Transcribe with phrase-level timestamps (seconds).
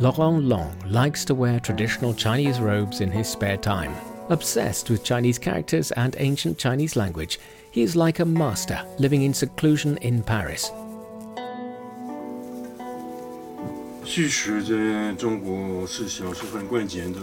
[0.00, 3.92] Laurent Long likes to wear traditional Chinese robes in his spare time.
[4.28, 7.38] Obsessed with Chinese characters and ancient Chinese language,
[7.70, 10.70] he is like a master living in seclusion in Paris.
[14.04, 17.20] 戏曲在中国是小说很关键的，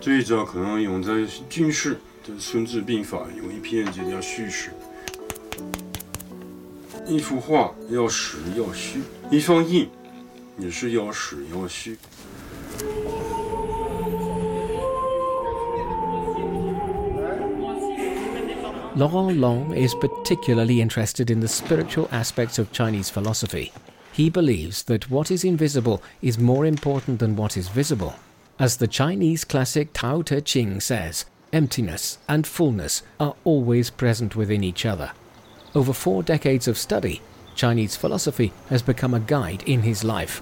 [0.00, 4.70] 最早可能用在军事的《孙子兵法》有一篇就叫《虚实》。
[7.07, 9.89] 一幅画要实要虚，一方印
[10.59, 11.97] 也是要实要虚。
[18.95, 23.71] Laurent Long is particularly interested in the spiritual aspects of Chinese philosophy.
[24.13, 28.15] He believes that what is invisible is more important than what is visible.
[28.59, 34.63] As the Chinese classic Tao Te Ching says, emptiness and fullness are always present within
[34.63, 35.11] each other.
[35.74, 37.20] Over four decades of study,
[37.56, 40.40] Chinese philosophy has become a guide in his life.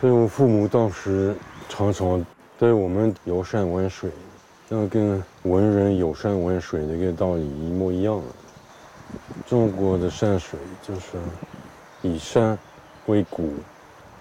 [0.00, 0.10] 对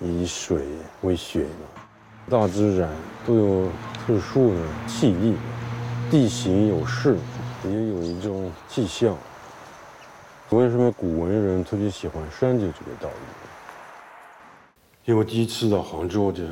[0.04, 0.64] 以，水
[1.02, 1.46] 为血
[2.30, 2.90] 大自然
[3.26, 3.70] 都有
[4.06, 5.36] 特殊的气力，
[6.12, 7.18] 地形有势，
[7.66, 9.18] 也有一种气象。
[10.50, 13.16] 为什么古文人特别喜欢山，就这个道理。
[15.06, 16.52] 因为第一次到杭州，就是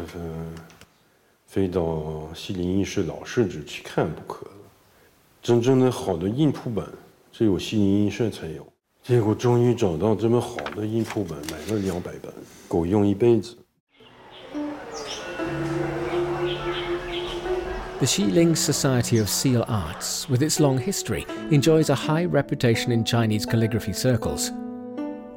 [1.46, 4.46] 飞到西泠印社老设置去看不可。
[5.42, 6.86] 真正的好的印铺本，
[7.32, 8.68] 只有西泠印社才有。
[9.04, 12.32] 结果终于找到这么好的印铺本，买了两百本，
[12.71, 13.57] 够用一辈子。
[17.99, 23.47] The Xiling Society of Seal Arts, with its long history, enjoys a high reputation in Chinese
[23.47, 24.53] calligraphy circles.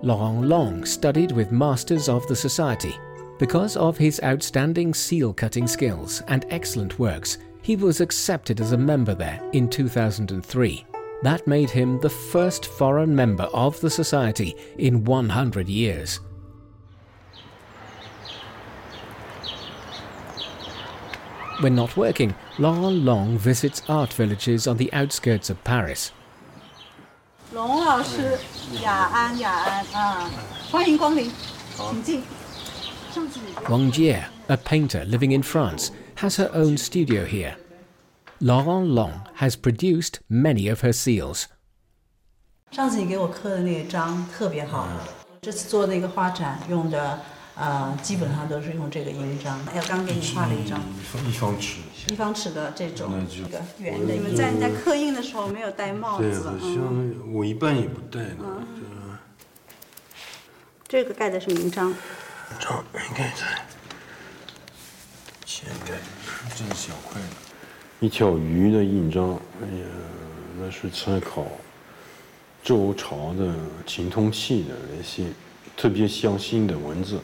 [0.02, 2.94] Laurent Long studied with masters of the society.
[3.38, 8.78] Because of his outstanding seal cutting skills and excellent works, he was accepted as a
[8.78, 10.85] member there in 2003.
[11.24, 16.19] That made him the first foreign member of the society in 100 years.
[21.62, 26.12] When not working, Laurent Long visits art villages on the outskirts of Paris.
[27.53, 28.38] 龙老师，
[28.84, 30.30] 雅安，雅安啊，
[30.72, 31.31] 欢迎光临，
[31.75, 32.24] 请进。
[33.68, 37.56] Wang Jie, a painter living in France, has her own studio here.
[38.40, 41.46] Laurent Long has produced many of her seals.
[42.72, 44.88] 上次你给我刻的那个章特别好，
[45.41, 47.19] 这次做那个画展用的，
[47.56, 49.59] 呃，基本上都是用这个印章。
[49.66, 50.81] 还有刚给你画了一张
[51.28, 51.78] 一方尺，
[52.09, 54.12] 一方尺的这种一个圆的。
[54.12, 56.28] 你们在在刻印的时候没有戴帽子？
[56.28, 58.37] 对，好像我一般也不戴的。
[60.88, 61.94] 这个盖的是名章。
[62.59, 63.64] 章应该在
[65.44, 65.98] 前面，
[66.56, 67.28] 这是小块的，
[68.00, 69.32] 一条鱼的印章。
[69.62, 69.87] 哎呀，
[70.59, 71.47] 那是参考
[72.62, 73.54] 周朝的
[73.87, 75.26] 青铜器的那些
[75.76, 77.20] 特别详细的文字。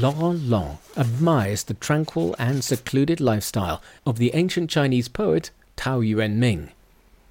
[0.00, 6.68] Laurent Long admires the tranquil and secluded lifestyle of the ancient Chinese poet Tao Yuanming.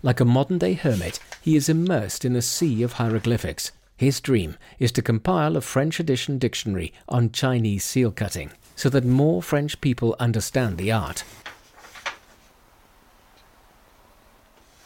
[0.04, 3.72] Like a modern day hermit, he is immersed in a sea of hieroglyphics.
[3.96, 9.06] His dream is to compile a French edition dictionary on Chinese seal cutting so that
[9.06, 11.24] more French people understand the art.